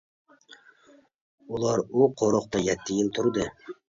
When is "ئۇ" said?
1.89-2.07